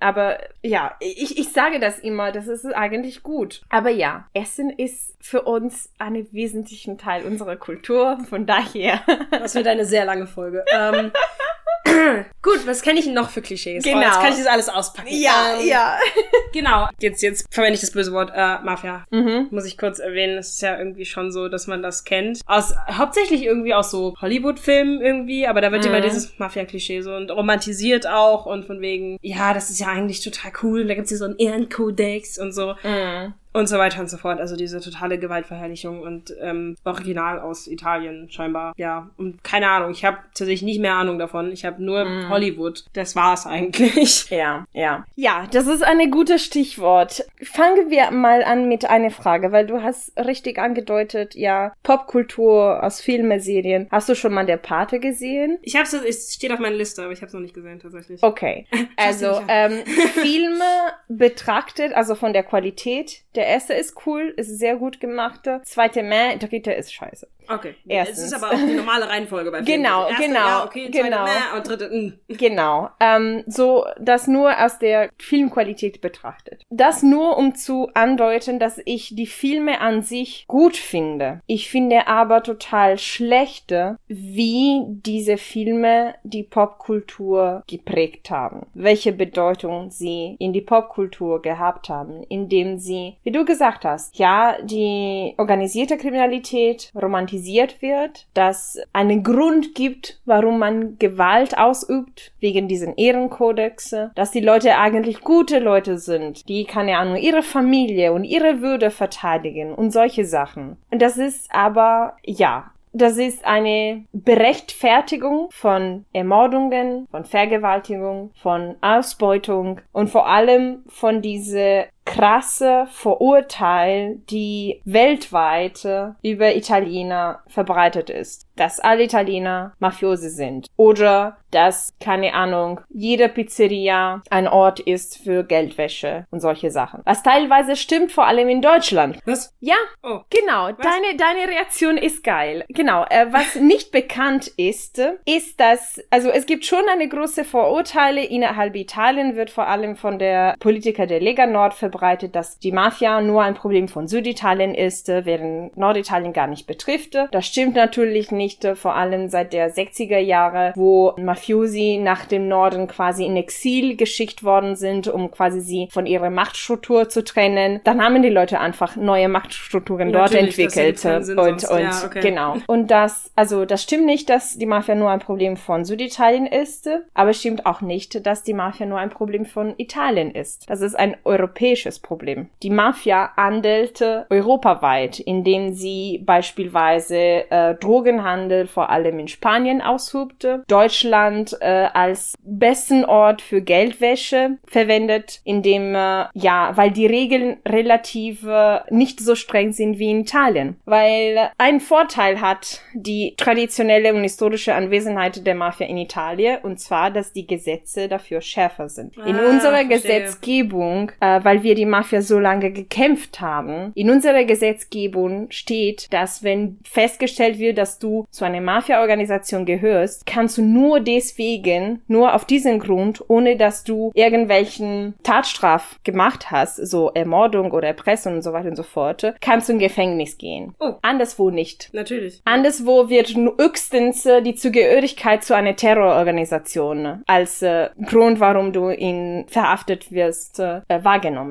Aber 0.00 0.38
ja, 0.62 0.96
ich, 1.00 1.38
ich 1.38 1.52
sage 1.52 1.80
das 1.80 1.98
immer, 1.98 2.32
das 2.32 2.48
ist 2.48 2.64
eigentlich 2.66 3.22
gut. 3.22 3.62
Aber 3.68 3.90
ja, 3.90 4.28
Essen 4.34 4.70
ist 4.70 5.16
für 5.20 5.42
uns 5.42 5.92
einen 5.98 6.26
wesentlichen 6.32 6.98
Teil 6.98 7.24
unserer 7.24 7.56
Kultur. 7.56 8.18
Von 8.28 8.46
daher. 8.46 9.00
Das 9.30 9.54
wird 9.54 9.66
eine 9.66 9.84
sehr 9.84 10.04
lange 10.04 10.26
Folge. 10.26 10.64
Ähm, 10.72 11.12
Gut, 12.42 12.66
was 12.66 12.82
kenne 12.82 13.00
ich 13.00 13.06
noch 13.06 13.30
für 13.30 13.42
Klischees? 13.42 13.84
Genau. 13.84 13.98
Oh, 13.98 14.02
jetzt 14.02 14.20
kann 14.20 14.32
ich 14.32 14.38
das 14.38 14.46
alles 14.46 14.68
auspacken. 14.68 15.08
Ja, 15.10 15.56
ähm, 15.60 15.68
ja. 15.68 15.98
genau. 16.52 16.88
Jetzt, 17.00 17.22
jetzt 17.22 17.46
verwende 17.50 17.74
ich 17.74 17.80
das 17.80 17.90
böse 17.90 18.12
Wort 18.12 18.30
äh, 18.34 18.58
Mafia. 18.60 19.04
Mhm. 19.10 19.48
Muss 19.50 19.64
ich 19.66 19.76
kurz 19.76 19.98
erwähnen. 19.98 20.38
Es 20.38 20.50
ist 20.50 20.62
ja 20.62 20.78
irgendwie 20.78 21.04
schon 21.04 21.32
so, 21.32 21.48
dass 21.48 21.66
man 21.66 21.82
das 21.82 22.04
kennt. 22.04 22.40
Aus, 22.46 22.74
hauptsächlich 22.90 23.42
irgendwie 23.44 23.74
aus 23.74 23.90
so 23.90 24.14
Hollywood-Filmen 24.20 25.00
irgendwie, 25.00 25.46
aber 25.46 25.60
da 25.60 25.72
wird 25.72 25.84
mhm. 25.84 25.90
immer 25.90 26.00
dieses 26.00 26.38
Mafia-Klischee 26.38 27.02
so 27.02 27.14
und 27.14 27.30
romantisiert 27.30 28.06
auch 28.06 28.46
und 28.46 28.64
von 28.64 28.80
wegen, 28.80 29.18
ja, 29.20 29.52
das 29.52 29.70
ist 29.70 29.80
ja 29.80 29.88
eigentlich 29.88 30.22
total 30.22 30.52
cool. 30.62 30.82
Und 30.82 30.88
da 30.88 30.94
gibt's 30.94 31.10
hier 31.10 31.18
so 31.18 31.24
einen 31.24 31.38
Ehrenkodex 31.38 32.38
und 32.38 32.52
so. 32.52 32.74
Mhm 32.82 33.34
und 33.58 33.68
so 33.68 33.78
weiter 33.78 34.00
und 34.00 34.08
so 34.08 34.16
fort. 34.16 34.40
Also 34.40 34.56
diese 34.56 34.80
totale 34.80 35.18
Gewaltverherrlichung 35.18 36.00
und 36.00 36.34
ähm, 36.40 36.76
Original 36.84 37.40
aus 37.40 37.66
Italien 37.66 38.30
scheinbar. 38.30 38.72
Ja, 38.76 39.10
und 39.16 39.42
keine 39.44 39.68
Ahnung, 39.68 39.90
ich 39.90 40.04
habe 40.04 40.18
tatsächlich 40.28 40.62
nicht 40.62 40.80
mehr 40.80 40.94
Ahnung 40.94 41.18
davon. 41.18 41.52
Ich 41.52 41.64
habe 41.64 41.82
nur 41.82 42.04
mm. 42.04 42.28
Hollywood. 42.30 42.84
Das 42.92 43.16
war's 43.16 43.46
eigentlich. 43.46 44.26
Ja, 44.38 44.66
ja. 44.72 45.04
Ja, 45.16 45.48
das 45.50 45.66
ist 45.66 45.82
ein 45.82 46.10
gutes 46.10 46.44
Stichwort. 46.44 47.24
Fangen 47.42 47.90
wir 47.90 48.10
mal 48.10 48.44
an 48.44 48.68
mit 48.68 48.84
einer 48.84 49.10
Frage, 49.10 49.50
weil 49.52 49.66
du 49.66 49.82
hast 49.82 50.16
richtig 50.16 50.58
angedeutet, 50.58 51.34
ja, 51.34 51.72
Popkultur 51.82 52.82
aus 52.82 53.00
Filme, 53.00 53.40
Serien. 53.40 53.88
Hast 53.90 54.08
du 54.08 54.14
schon 54.14 54.32
mal 54.34 54.46
der 54.46 54.58
Pate 54.58 55.00
gesehen? 55.00 55.58
Ich 55.62 55.76
hab's, 55.76 55.92
es 55.92 56.34
steht 56.34 56.52
auf 56.52 56.60
meiner 56.60 56.76
Liste, 56.76 57.02
aber 57.02 57.12
ich 57.12 57.20
habe 57.20 57.28
es 57.28 57.32
noch 57.32 57.40
nicht 57.40 57.54
gesehen 57.54 57.80
tatsächlich. 57.80 58.22
Okay. 58.22 58.66
Also 58.96 59.40
ähm, 59.48 59.84
Filme 59.86 60.64
betrachtet, 61.08 61.92
also 61.92 62.14
von 62.14 62.32
der 62.32 62.42
Qualität 62.42 63.22
der 63.34 63.47
erste 63.48 63.74
ist 63.74 64.06
cool, 64.06 64.32
ist 64.36 64.58
sehr 64.58 64.76
gut 64.76 65.00
gemacht. 65.00 65.48
Zweite 65.64 66.02
Meh, 66.02 66.36
dritte 66.38 66.72
ist 66.72 66.92
scheiße. 66.92 67.28
Okay. 67.48 67.74
Erstens. 67.86 68.18
Es 68.18 68.24
ist 68.26 68.34
aber 68.34 68.52
auch 68.52 68.58
die 68.58 68.74
normale 68.74 69.08
Reihenfolge 69.08 69.50
bei 69.50 69.58
Filmen. 69.64 69.82
Genau, 69.82 70.08
erste, 70.08 70.22
genau. 70.22 70.38
Ja, 70.46 70.64
okay, 70.64 70.88
genau. 70.90 71.24
Meh 71.24 71.56
und 71.56 71.68
dritte, 71.68 71.88
mh. 71.88 71.98
Mm. 71.98 72.36
Genau. 72.36 72.90
Ähm, 73.00 73.44
so, 73.46 73.86
das 73.98 74.26
nur 74.26 74.62
aus 74.62 74.78
der 74.78 75.10
Filmqualität 75.18 76.00
betrachtet. 76.00 76.62
Das 76.70 77.02
nur, 77.02 77.36
um 77.38 77.54
zu 77.54 77.90
andeuten, 77.94 78.58
dass 78.58 78.80
ich 78.84 79.14
die 79.14 79.26
Filme 79.26 79.80
an 79.80 80.02
sich 80.02 80.44
gut 80.46 80.76
finde. 80.76 81.40
Ich 81.46 81.70
finde 81.70 82.06
aber 82.06 82.42
total 82.42 82.98
schlechte, 82.98 83.96
wie 84.08 84.82
diese 84.86 85.38
Filme 85.38 86.14
die 86.24 86.42
Popkultur 86.42 87.62
geprägt 87.66 88.30
haben. 88.30 88.66
Welche 88.74 89.12
Bedeutung 89.12 89.90
sie 89.90 90.36
in 90.38 90.52
die 90.52 90.60
Popkultur 90.60 91.40
gehabt 91.40 91.88
haben, 91.88 92.22
indem 92.28 92.78
sie, 92.78 93.16
wie 93.22 93.32
du 93.32 93.44
gesagt 93.44 93.84
hast, 93.84 94.18
ja, 94.18 94.56
die 94.62 95.34
organisierte 95.38 95.96
Kriminalität 95.96 96.92
romantisiert 96.94 97.37
kritisiert 97.38 97.80
wird, 97.82 98.26
dass 98.34 98.78
einen 98.92 99.22
Grund 99.22 99.74
gibt, 99.74 100.20
warum 100.24 100.58
man 100.58 100.98
Gewalt 100.98 101.56
ausübt, 101.56 102.32
wegen 102.40 102.68
diesen 102.68 102.96
Ehrenkodex, 102.96 103.94
dass 104.14 104.30
die 104.32 104.40
Leute 104.40 104.76
eigentlich 104.76 105.20
gute 105.20 105.58
Leute 105.60 105.98
sind, 105.98 106.48
die, 106.48 106.64
keine 106.64 106.98
Ahnung, 106.98 107.16
ihre 107.16 107.42
Familie 107.42 108.12
und 108.12 108.24
ihre 108.24 108.60
Würde 108.60 108.90
verteidigen 108.90 109.72
und 109.74 109.92
solche 109.92 110.24
Sachen. 110.24 110.76
Und 110.90 111.00
das 111.00 111.16
ist 111.16 111.48
aber, 111.52 112.16
ja, 112.24 112.72
das 112.92 113.16
ist 113.18 113.44
eine 113.44 114.04
Berechtfertigung 114.12 115.48
von 115.50 116.04
Ermordungen, 116.12 117.06
von 117.10 117.24
Vergewaltigung, 117.24 118.30
von 118.42 118.76
Ausbeutung 118.80 119.80
und 119.92 120.10
vor 120.10 120.26
allem 120.26 120.82
von 120.88 121.22
diese 121.22 121.84
krasse 122.08 122.86
Vorurteil, 122.90 124.16
die 124.30 124.80
weltweit 124.84 125.86
über 126.22 126.56
Italiener 126.56 127.42
verbreitet 127.48 128.10
ist 128.10 128.48
dass 128.58 128.80
alle 128.80 129.04
Italiener 129.04 129.72
Mafiose 129.78 130.30
sind. 130.30 130.66
Oder 130.76 131.38
dass, 131.50 131.94
keine 132.00 132.34
Ahnung, 132.34 132.80
jede 132.90 133.28
Pizzeria 133.28 134.22
ein 134.28 134.48
Ort 134.48 134.80
ist 134.80 135.16
für 135.16 135.44
Geldwäsche 135.44 136.26
und 136.30 136.40
solche 136.40 136.70
Sachen. 136.70 137.00
Was 137.06 137.22
teilweise 137.22 137.74
stimmt, 137.74 138.12
vor 138.12 138.26
allem 138.26 138.50
in 138.50 138.60
Deutschland. 138.60 139.18
Was? 139.24 139.54
Ja, 139.60 139.76
Oh. 140.02 140.20
genau. 140.28 140.68
Was? 140.76 140.76
Deine, 140.78 141.16
deine 141.16 141.48
Reaktion 141.50 141.96
ist 141.96 142.22
geil. 142.22 142.64
Genau. 142.68 143.04
Äh, 143.08 143.26
was 143.30 143.54
nicht 143.60 143.92
bekannt 143.92 144.48
ist, 144.56 145.00
ist, 145.24 145.58
dass, 145.58 146.00
also 146.10 146.28
es 146.28 146.44
gibt 146.44 146.66
schon 146.66 146.86
eine 146.90 147.08
große 147.08 147.44
Vorurteile 147.44 148.24
innerhalb 148.24 148.76
Italien, 148.76 149.36
wird 149.36 149.50
vor 149.50 149.68
allem 149.68 149.96
von 149.96 150.18
der 150.18 150.54
Politiker 150.60 151.06
der 151.06 151.20
Lega 151.20 151.46
Nord 151.46 151.72
verbreitet, 151.72 151.97
dass 152.32 152.58
die 152.58 152.72
Mafia 152.72 153.20
nur 153.20 153.42
ein 153.42 153.54
Problem 153.54 153.88
von 153.88 154.08
Süditalien 154.08 154.74
ist, 154.74 155.08
äh, 155.08 155.24
während 155.24 155.76
Norditalien 155.76 156.32
gar 156.32 156.46
nicht 156.46 156.66
betrifft. 156.66 157.16
Das 157.30 157.46
stimmt 157.46 157.74
natürlich 157.74 158.30
nicht, 158.30 158.64
äh, 158.64 158.74
vor 158.74 158.94
allem 158.94 159.28
seit 159.28 159.52
der 159.52 159.72
60er 159.72 160.18
Jahre, 160.18 160.72
wo 160.76 161.14
Mafiosi 161.16 162.00
nach 162.02 162.24
dem 162.26 162.48
Norden 162.48 162.88
quasi 162.88 163.24
in 163.24 163.36
Exil 163.36 163.96
geschickt 163.96 164.42
worden 164.42 164.76
sind, 164.76 165.08
um 165.08 165.30
quasi 165.30 165.60
sie 165.60 165.88
von 165.90 166.06
ihrer 166.06 166.30
Machtstruktur 166.30 167.08
zu 167.08 167.24
trennen. 167.24 167.80
Dann 167.84 168.02
haben 168.02 168.22
die 168.22 168.28
Leute 168.28 168.60
einfach 168.60 168.96
neue 168.96 169.28
Machtstrukturen 169.28 170.12
dort 170.12 170.32
Natürlich, 170.32 170.56
das 170.56 170.76
entwickelt. 170.76 171.38
und 171.38 171.58
und 171.64 171.80
Ja, 171.80 172.02
okay. 172.04 172.20
genau. 172.20 172.56
Und 172.66 172.90
das, 172.90 173.30
also 173.36 173.64
das 173.64 173.82
stimmt 173.82 174.06
nicht, 174.06 174.28
dass 174.28 174.58
die 174.58 174.66
Mafia 174.66 174.94
nur 174.94 175.10
ein 175.10 175.20
Problem 175.20 175.56
von 175.56 175.84
Süditalien 175.84 176.46
ist, 176.46 176.88
aber 177.14 177.30
es 177.30 177.38
stimmt 177.38 177.66
auch 177.66 177.80
nicht, 177.80 178.26
dass 178.26 178.42
die 178.42 178.54
Mafia 178.54 178.86
nur 178.86 178.98
ein 178.98 179.10
Problem 179.10 179.46
von 179.46 179.74
Italien 179.78 180.30
ist. 180.30 180.68
Das 180.68 180.80
ist 180.80 180.94
ein 180.94 181.16
europäisches 181.24 181.87
Problem. 181.98 182.48
Die 182.62 182.70
Mafia 182.70 183.30
handelte 183.36 184.26
europaweit, 184.30 185.20
indem 185.20 185.72
sie 185.72 186.22
beispielsweise 186.24 187.16
äh, 187.50 187.74
Drogenhandel 187.76 188.66
vor 188.66 188.90
allem 188.90 189.18
in 189.18 189.28
Spanien 189.28 189.80
ausübte, 189.80 190.64
Deutschland 190.68 191.56
äh, 191.60 191.86
als 191.92 192.34
besten 192.42 193.04
Ort 193.04 193.42
für 193.42 193.60
Geldwäsche 193.60 194.58
verwendet, 194.66 195.40
indem 195.44 195.94
äh, 195.94 196.24
ja, 196.34 196.72
weil 196.74 196.90
die 196.90 197.06
Regeln 197.06 197.58
relativ 197.66 198.44
äh, 198.46 198.80
nicht 198.90 199.20
so 199.20 199.34
streng 199.34 199.72
sind 199.72 199.98
wie 199.98 200.10
in 200.10 200.20
Italien, 200.20 200.76
weil 200.84 201.50
ein 201.58 201.80
Vorteil 201.80 202.40
hat 202.40 202.80
die 202.94 203.34
traditionelle 203.36 204.12
und 204.14 204.22
historische 204.22 204.74
Anwesenheit 204.74 205.46
der 205.46 205.54
Mafia 205.54 205.86
in 205.86 205.98
Italien 205.98 206.58
und 206.62 206.80
zwar, 206.80 207.10
dass 207.10 207.32
die 207.32 207.46
Gesetze 207.46 208.08
dafür 208.08 208.40
schärfer 208.40 208.88
sind. 208.88 209.16
in 209.18 209.36
Ah, 209.38 209.48
unserer 209.50 209.84
verstehe. 209.84 209.98
Gesetzgebung, 209.98 211.12
äh, 211.20 211.40
weil 211.44 211.62
wir 211.62 211.67
die 211.74 211.86
Mafia 211.86 212.22
so 212.22 212.38
lange 212.38 212.70
gekämpft 212.70 213.40
haben, 213.40 213.92
in 213.94 214.10
unserer 214.10 214.44
Gesetzgebung 214.44 215.50
steht, 215.50 216.12
dass 216.12 216.42
wenn 216.42 216.78
festgestellt 216.84 217.58
wird, 217.58 217.78
dass 217.78 217.98
du 217.98 218.26
zu 218.30 218.44
einer 218.44 218.60
Mafia-Organisation 218.60 219.64
gehörst, 219.66 220.26
kannst 220.26 220.58
du 220.58 220.62
nur 220.62 221.00
deswegen, 221.00 222.02
nur 222.06 222.34
auf 222.34 222.44
diesen 222.44 222.78
Grund, 222.78 223.22
ohne 223.28 223.56
dass 223.56 223.84
du 223.84 224.10
irgendwelchen 224.14 225.14
Tatstraf 225.22 225.98
gemacht 226.04 226.50
hast, 226.50 226.76
so 226.76 227.10
Ermordung 227.14 227.72
oder 227.72 227.88
Erpressung 227.88 228.34
und 228.34 228.42
so 228.42 228.52
weiter 228.52 228.68
und 228.68 228.76
so 228.76 228.82
fort, 228.82 229.34
kannst 229.40 229.68
du 229.68 229.74
in 229.74 229.78
Gefängnis 229.78 230.38
gehen. 230.38 230.74
Oh. 230.78 230.94
Anderswo 231.02 231.50
nicht. 231.50 231.90
Natürlich. 231.92 232.40
Anderswo 232.44 233.08
wird 233.08 233.34
höchstens 233.58 234.26
äh, 234.26 234.42
die 234.42 234.54
Zugehörigkeit 234.54 235.44
zu 235.44 235.54
einer 235.54 235.76
Terrororganisation 235.76 237.22
als 237.26 237.62
äh, 237.62 237.90
Grund, 238.04 238.40
warum 238.40 238.72
du 238.72 238.88
in 238.88 239.46
verhaftet 239.48 240.12
wirst, 240.12 240.60
äh, 240.60 240.82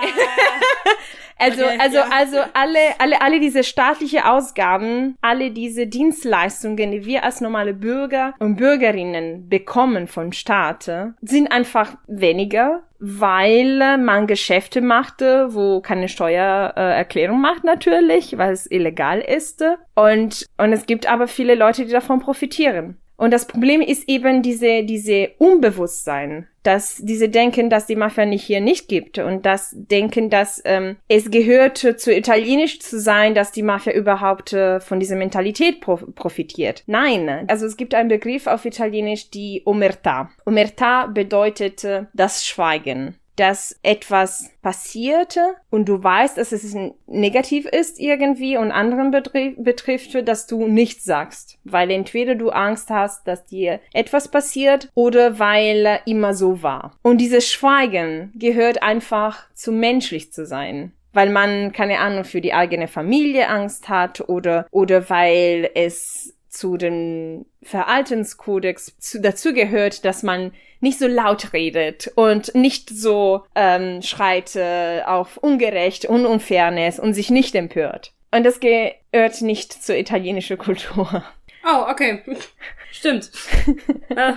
Also, 1.40 1.64
okay, 1.64 1.78
also, 1.80 1.96
ja. 1.96 2.08
also 2.12 2.36
alle, 2.52 2.78
alle, 2.98 3.22
alle 3.22 3.40
diese 3.40 3.64
staatliche 3.64 4.26
Ausgaben, 4.26 5.16
alle 5.22 5.50
diese 5.50 5.86
Dienstleistungen, 5.86 6.90
die 6.90 7.06
wir 7.06 7.24
als 7.24 7.40
normale 7.40 7.72
Bürger 7.72 8.34
und 8.38 8.56
Bürgerinnen 8.56 9.48
bekommen 9.48 10.06
von 10.06 10.32
Staat, 10.32 10.90
sind 11.22 11.50
einfach 11.50 11.96
weniger, 12.06 12.82
weil 12.98 13.96
man 13.98 14.26
Geschäfte 14.26 14.82
machte, 14.82 15.54
wo 15.54 15.80
keine 15.80 16.08
Steuererklärung 16.08 17.40
macht 17.40 17.64
natürlich, 17.64 18.36
weil 18.36 18.52
es 18.52 18.70
illegal 18.70 19.20
ist. 19.20 19.64
Und, 19.94 20.46
und 20.58 20.72
es 20.72 20.84
gibt 20.84 21.10
aber 21.10 21.26
viele 21.26 21.54
Leute, 21.54 21.86
die 21.86 21.92
davon 21.92 22.20
profitieren. 22.20 22.98
Und 23.20 23.32
das 23.32 23.44
Problem 23.44 23.82
ist 23.82 24.08
eben 24.08 24.40
diese, 24.40 24.82
diese 24.82 25.32
Unbewusstsein, 25.36 26.48
dass 26.62 26.96
diese 27.02 27.28
denken, 27.28 27.68
dass 27.68 27.84
die 27.84 27.94
Mafia 27.94 28.24
nicht 28.24 28.44
hier 28.44 28.62
nicht 28.62 28.88
gibt 28.88 29.18
und 29.18 29.44
das 29.44 29.74
denken, 29.76 30.30
dass 30.30 30.62
ähm, 30.64 30.96
es 31.06 31.30
gehört 31.30 31.76
zu 31.76 32.14
italienisch 32.14 32.80
zu 32.80 32.98
sein, 32.98 33.34
dass 33.34 33.52
die 33.52 33.62
Mafia 33.62 33.92
überhaupt 33.92 34.54
äh, 34.54 34.80
von 34.80 35.00
dieser 35.00 35.16
Mentalität 35.16 35.82
pro 35.82 35.96
profitiert. 35.96 36.82
Nein, 36.86 37.44
also 37.48 37.66
es 37.66 37.76
gibt 37.76 37.94
einen 37.94 38.08
Begriff 38.08 38.46
auf 38.46 38.64
Italienisch, 38.64 39.28
die 39.28 39.60
Omerta. 39.66 40.30
Omerta 40.46 41.04
bedeutet 41.06 41.84
äh, 41.84 42.04
das 42.14 42.46
Schweigen 42.46 43.19
dass 43.40 43.80
etwas 43.82 44.50
passierte 44.60 45.40
und 45.70 45.88
du 45.88 46.04
weißt, 46.04 46.36
dass 46.36 46.52
es 46.52 46.76
negativ 47.06 47.64
ist 47.64 47.98
irgendwie 47.98 48.58
und 48.58 48.70
anderen 48.70 49.10
betrifft, 49.10 50.28
dass 50.28 50.46
du 50.46 50.68
nichts 50.68 51.04
sagst. 51.04 51.58
Weil 51.64 51.90
entweder 51.90 52.34
du 52.34 52.50
Angst 52.50 52.90
hast, 52.90 53.26
dass 53.26 53.46
dir 53.46 53.80
etwas 53.94 54.30
passiert 54.30 54.90
oder 54.94 55.38
weil 55.38 56.00
immer 56.04 56.34
so 56.34 56.62
war. 56.62 56.98
Und 57.02 57.16
dieses 57.16 57.50
Schweigen 57.50 58.30
gehört 58.34 58.82
einfach 58.82 59.48
zu 59.54 59.72
menschlich 59.72 60.32
zu 60.32 60.44
sein 60.44 60.92
weil 61.12 61.28
man 61.28 61.72
keine 61.72 61.98
Ahnung 61.98 62.22
für 62.22 62.40
die 62.40 62.54
eigene 62.54 62.86
Familie 62.86 63.48
Angst 63.48 63.88
hat 63.88 64.28
oder 64.28 64.68
oder 64.70 65.10
weil 65.10 65.68
es 65.74 66.36
zu 66.50 66.76
dem 66.76 67.46
Verhaltenskodex 67.62 68.98
zu, 68.98 69.20
dazu 69.20 69.54
gehört, 69.54 70.04
dass 70.04 70.22
man 70.22 70.52
nicht 70.80 70.98
so 70.98 71.06
laut 71.06 71.52
redet 71.52 72.10
und 72.16 72.54
nicht 72.54 72.90
so 72.90 73.44
ähm, 73.54 74.02
schreit 74.02 74.56
äh, 74.56 75.02
auf 75.06 75.36
Ungerecht 75.36 76.06
und 76.06 76.26
Unfairness 76.26 76.98
und 76.98 77.14
sich 77.14 77.30
nicht 77.30 77.54
empört. 77.54 78.12
Und 78.32 78.44
das 78.44 78.60
gehört 78.60 79.40
nicht 79.40 79.72
zur 79.72 79.96
italienischen 79.96 80.58
Kultur. 80.58 81.24
Oh, 81.64 81.84
okay. 81.90 82.22
Stimmt. 82.90 83.30
ah, 84.16 84.36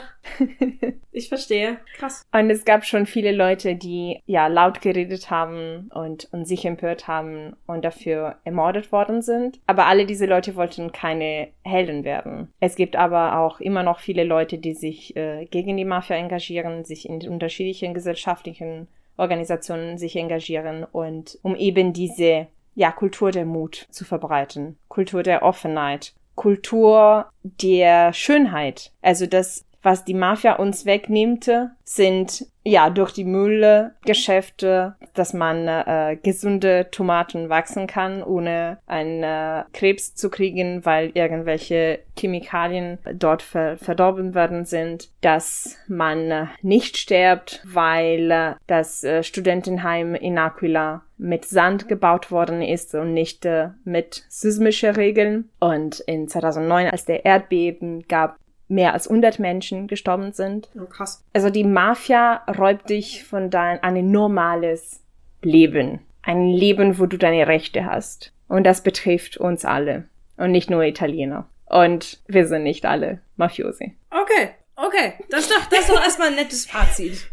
ich 1.12 1.30
verstehe. 1.30 1.80
Krass. 1.98 2.26
Und 2.32 2.50
es 2.50 2.66
gab 2.66 2.86
schon 2.86 3.06
viele 3.06 3.32
Leute, 3.32 3.76
die 3.76 4.22
ja 4.26 4.48
laut 4.48 4.82
geredet 4.82 5.30
haben 5.30 5.90
und, 5.94 6.28
und 6.32 6.46
sich 6.46 6.66
empört 6.66 7.08
haben 7.08 7.56
und 7.66 7.84
dafür 7.84 8.38
ermordet 8.44 8.92
worden 8.92 9.22
sind. 9.22 9.60
Aber 9.68 9.88
alle 9.88 10.06
diese 10.06 10.26
Leute 10.26 10.56
wollten 10.56 10.92
keine 10.92 11.50
Helden 11.64 12.04
werden. 12.04 12.54
Es 12.60 12.76
gibt 12.76 12.96
aber 12.96 13.40
auch 13.40 13.60
immer 13.60 13.84
noch 13.84 14.00
viele 14.00 14.24
Leute, 14.24 14.58
die 14.58 14.74
sich 14.74 15.16
äh, 15.16 15.46
gegen 15.46 15.78
die 15.78 15.86
Mafia 15.86 16.18
engagieren, 16.18 16.86
sich 16.86 17.08
in 17.08 17.28
unterschiedlichen 17.28 17.94
gesellschaftlichen 17.94 18.88
Organisationen 19.18 19.98
sich 19.98 20.16
engagieren 20.16 20.84
und 20.84 21.38
um 21.44 21.56
eben 21.56 21.94
diese 21.94 22.48
ja, 22.76 22.92
Kultur 22.92 23.32
der 23.32 23.46
Mut 23.46 23.88
zu 23.92 24.06
verbreiten, 24.06 24.78
Kultur 24.88 25.22
der 25.22 25.44
Offenheit 25.44 26.14
Kultur 26.36 27.28
der 27.44 28.14
Schönheit. 28.14 28.92
Also 29.02 29.26
das, 29.28 29.66
was 29.84 30.06
die 30.06 30.14
Mafia 30.14 30.56
uns 30.56 30.86
wegnimmt, 30.86 31.52
sind 31.84 32.48
ja 32.64 32.90
durch 32.90 33.12
die 33.12 33.26
Müllgeschäfte, 33.26 34.96
dass 35.14 35.34
man 35.34 35.68
äh, 35.68 36.18
gesunde 36.22 36.88
Tomaten 36.92 37.50
wachsen 37.50 37.88
kann, 37.88 38.24
ohne 38.24 38.78
einen 38.88 39.22
äh, 39.22 39.64
Krebs 39.74 40.16
zu 40.16 40.30
kriegen, 40.30 40.86
weil 40.86 41.12
irgendwelche 41.14 42.00
Chemikalien 42.18 43.00
dort 43.14 43.42
ver 43.42 43.78
verdorben 43.78 44.34
worden 44.34 44.64
sind, 44.64 45.10
dass 45.22 45.78
man 45.88 46.32
äh, 46.32 46.46
nicht 46.62 46.98
stirbt, 46.98 47.62
weil 47.66 48.32
äh, 48.32 48.54
das 48.66 49.04
äh, 49.04 49.24
Studentenheim 49.24 50.16
in 50.16 50.38
Aquila 50.38 51.04
mit 51.18 51.46
Sand 51.46 51.88
gebaut 51.88 52.32
worden 52.32 52.62
ist 52.62 52.96
und 52.96 53.14
nicht 53.14 53.46
äh, 53.46 53.70
mit 53.84 54.24
sismischer 54.30 54.96
Regeln. 54.96 55.50
Und 55.60 56.00
in 56.02 56.28
2009, 56.28 56.88
als 56.88 57.06
der 57.06 57.26
Erdbeben 57.26 58.04
gab, 58.08 58.38
mehr 58.68 58.94
als 58.94 59.08
100 59.08 59.40
Menschen 59.40 59.88
gestorben 59.88 60.32
sind. 60.34 60.70
Oh, 60.80 60.86
krass. 60.86 61.24
Also 61.34 61.50
die 61.50 61.64
Mafia 61.64 62.44
räubt 62.58 62.90
dich 62.90 63.24
von 63.24 63.50
dein 63.50 63.82
ein 63.84 64.12
normales 64.12 65.02
Leben. 65.42 66.00
Ein 66.22 66.50
Leben, 66.50 67.00
wo 67.00 67.06
du 67.06 67.18
deine 67.18 67.48
Rechte 67.48 67.86
hast. 67.86 68.32
Und 68.48 68.64
das 68.64 68.82
betrifft 68.82 69.38
uns 69.38 69.66
alle. 69.66 70.06
Und 70.38 70.52
nicht 70.52 70.70
nur 70.70 70.84
Italiener. 70.84 71.48
Und 71.66 72.20
wir 72.28 72.48
sind 72.48 72.64
nicht 72.64 72.86
alle 72.86 73.20
Mafiosi. 73.36 73.96
Okay, 74.10 74.50
okay. 74.76 75.14
Das 75.30 75.42
ist 75.42 75.52
doch, 75.52 75.66
das 75.66 75.80
ist 75.82 75.90
doch 75.90 76.04
erstmal 76.04 76.30
ein 76.30 76.36
nettes 76.36 76.66
Fazit. 76.66 77.28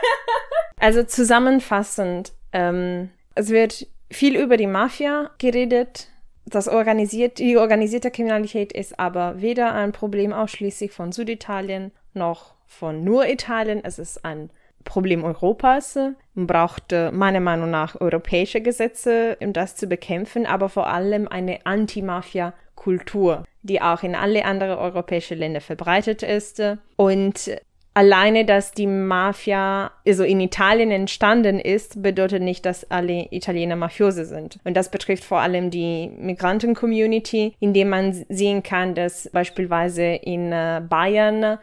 also 0.78 1.02
zusammenfassend, 1.02 2.32
ähm, 2.52 3.10
es 3.34 3.48
wird 3.50 3.86
viel 4.10 4.36
über 4.36 4.56
die 4.56 4.66
Mafia 4.66 5.30
geredet, 5.38 6.08
das 6.44 6.68
organisiert, 6.68 7.38
die 7.38 7.56
organisierte 7.56 8.10
Kriminalität 8.10 8.72
ist 8.72 8.98
aber 8.98 9.40
weder 9.40 9.74
ein 9.74 9.92
Problem 9.92 10.32
ausschließlich 10.32 10.92
von 10.92 11.12
Süditalien 11.12 11.92
noch 12.14 12.54
von 12.66 13.04
nur 13.04 13.28
Italien. 13.28 13.80
Es 13.84 13.98
ist 13.98 14.24
ein 14.24 14.50
Problem 14.84 15.22
Europas. 15.24 15.96
Man 16.34 16.46
braucht 16.46 16.92
meiner 17.12 17.40
Meinung 17.40 17.70
nach 17.70 18.00
europäische 18.00 18.60
Gesetze, 18.60 19.36
um 19.40 19.52
das 19.52 19.76
zu 19.76 19.86
bekämpfen, 19.86 20.46
aber 20.46 20.68
vor 20.68 20.88
allem 20.88 21.28
eine 21.28 21.64
Anti-Mafia-Kultur, 21.64 23.44
die 23.62 23.80
auch 23.80 24.02
in 24.02 24.14
alle 24.14 24.44
anderen 24.44 24.78
europäischen 24.78 25.38
Länder 25.38 25.60
verbreitet 25.60 26.22
ist. 26.22 26.60
Und 26.96 27.50
alleine, 27.94 28.44
dass 28.44 28.72
die 28.72 28.86
Mafia 28.86 29.92
also 30.06 30.24
in 30.24 30.40
Italien 30.40 30.90
entstanden 30.90 31.58
ist, 31.58 32.02
bedeutet 32.02 32.42
nicht, 32.42 32.64
dass 32.64 32.90
alle 32.90 33.28
Italiener 33.30 33.76
Mafiose 33.76 34.24
sind. 34.24 34.58
Und 34.64 34.76
das 34.76 34.90
betrifft 34.90 35.24
vor 35.24 35.40
allem 35.40 35.70
die 35.70 36.10
Migranten-Community, 36.18 37.54
indem 37.60 37.90
man 37.90 38.24
sehen 38.28 38.62
kann, 38.62 38.94
dass 38.94 39.28
beispielsweise 39.32 40.04
in 40.04 40.52
äh, 40.52 40.80
Bayern 40.88 41.58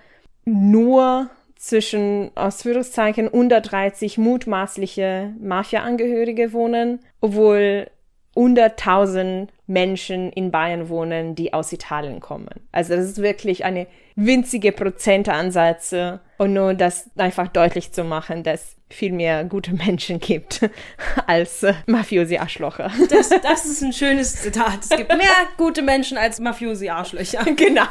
nur 0.46 1.30
zwischen 1.56 2.32
Ausführungszeichen 2.36 3.28
130 3.28 4.18
mutmaßliche 4.18 5.34
Mafia-Angehörige 5.42 6.54
wohnen, 6.54 7.00
obwohl 7.20 7.88
100.000 8.36 9.50
Menschen 9.69 10.32
in 10.32 10.51
Bayern 10.51 10.89
wohnen, 10.89 11.36
die 11.36 11.53
aus 11.53 11.71
Italien 11.71 12.19
kommen. 12.19 12.49
Also 12.71 12.95
das 12.95 13.05
ist 13.05 13.21
wirklich 13.21 13.63
eine 13.63 13.88
winzige 14.15 14.71
Prozentansatz 14.71 15.95
und 16.38 16.53
nur 16.53 16.73
das 16.73 17.10
einfach 17.17 17.47
deutlich 17.47 17.91
zu 17.91 18.03
machen, 18.03 18.43
dass 18.43 18.75
viel 18.89 19.12
mehr 19.12 19.43
gute 19.43 19.73
Menschen 19.86 20.19
gibt 20.19 20.67
als 21.27 21.65
Mafiosi-Arschlocher. 21.86 22.91
Das, 23.10 23.29
das 23.43 23.65
ist 23.65 23.82
ein 23.82 23.93
schönes 23.93 24.41
Zitat. 24.41 24.79
Es 24.82 24.89
gibt 24.89 25.10
mehr 25.10 25.29
gute 25.58 25.82
Menschen 25.82 26.17
als 26.17 26.39
Mafiosi-Arschlöcher. 26.39 27.45
Genau. 27.55 27.86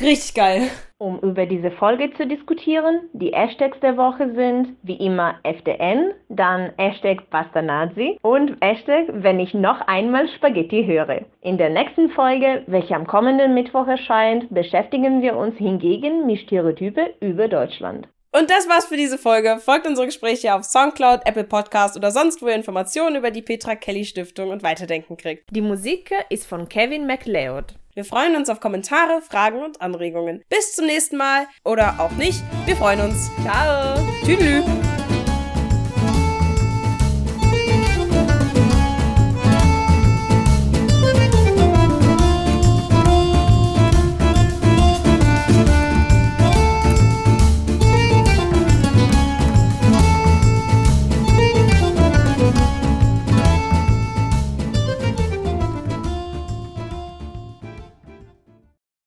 Richtig 0.00 0.34
geil. 0.34 0.68
Um 0.98 1.20
über 1.20 1.44
diese 1.44 1.70
Folge 1.72 2.10
zu 2.14 2.26
diskutieren, 2.26 3.10
die 3.12 3.32
Hashtags 3.32 3.78
der 3.80 3.96
Woche 3.98 4.32
sind 4.34 4.76
wie 4.82 4.96
immer 4.96 5.34
FDN, 5.42 6.12
dann 6.30 6.72
Hashtag 6.78 7.28
Pastanazi 7.28 8.18
und 8.22 8.56
Hashtag 8.62 9.04
wenn 9.12 9.38
ich 9.38 9.52
noch 9.52 9.80
einmal 9.86 10.26
Spaghetti 10.36 10.75
höre. 10.84 11.24
In 11.40 11.56
der 11.56 11.70
nächsten 11.70 12.10
Folge, 12.10 12.64
welche 12.66 12.96
am 12.96 13.06
kommenden 13.06 13.54
Mittwoch 13.54 13.86
erscheint, 13.86 14.52
beschäftigen 14.52 15.22
wir 15.22 15.36
uns 15.36 15.56
hingegen 15.56 16.26
mit 16.26 16.40
Stereotype 16.40 17.14
über 17.20 17.48
Deutschland. 17.48 18.08
Und 18.32 18.50
das 18.50 18.68
war's 18.68 18.86
für 18.86 18.98
diese 18.98 19.16
Folge. 19.16 19.58
Folgt 19.64 19.86
unsere 19.86 20.06
Gespräche 20.06 20.54
auf 20.54 20.64
Soundcloud, 20.64 21.20
Apple 21.24 21.44
Podcast 21.44 21.96
oder 21.96 22.10
sonst 22.10 22.42
wo 22.42 22.48
ihr 22.48 22.54
Informationen 22.54 23.16
über 23.16 23.30
die 23.30 23.40
Petra 23.40 23.76
Kelly 23.76 24.04
Stiftung 24.04 24.50
und 24.50 24.62
Weiterdenken 24.62 25.16
kriegt. 25.16 25.44
Die 25.50 25.62
Musik 25.62 26.12
ist 26.28 26.46
von 26.46 26.68
Kevin 26.68 27.06
MacLeod. 27.06 27.74
Wir 27.94 28.04
freuen 28.04 28.36
uns 28.36 28.50
auf 28.50 28.60
Kommentare, 28.60 29.22
Fragen 29.22 29.62
und 29.62 29.80
Anregungen. 29.80 30.44
Bis 30.50 30.74
zum 30.74 30.84
nächsten 30.84 31.16
Mal 31.16 31.46
oder 31.64 31.94
auch 31.98 32.12
nicht. 32.12 32.42
Wir 32.66 32.76
freuen 32.76 33.00
uns. 33.00 33.30
Ciao. 33.42 33.96
Tschüss. 34.22 34.85